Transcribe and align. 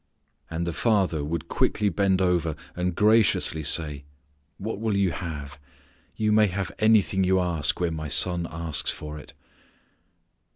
And 0.49 0.65
the 0.65 0.73
Father 0.73 1.23
would 1.23 1.47
quickly 1.47 1.87
bend 1.89 2.23
over 2.23 2.55
and 2.75 2.95
graciously 2.95 3.61
say, 3.61 4.03
"What'll 4.57 4.95
you 4.95 5.11
have? 5.11 5.59
You 6.15 6.31
may 6.31 6.47
have 6.47 6.71
anything 6.79 7.23
you 7.23 7.39
ask 7.39 7.79
when 7.79 7.93
My 7.93 8.07
Son 8.07 8.47
asks 8.49 8.89
for 8.89 9.19
it." 9.19 9.33